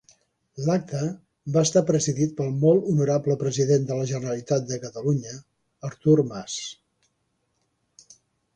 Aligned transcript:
L'acte 0.67 1.01
va 1.57 1.61
estar 1.67 1.83
presidit 1.89 2.33
pel 2.39 2.49
Molt 2.63 2.87
Honorable 2.93 3.37
president 3.43 3.85
de 3.91 3.99
la 3.99 4.09
Generalitat 4.13 4.67
de 4.71 4.81
Catalunya, 4.87 5.37
Artur 5.91 6.19
Mas. 6.33 6.57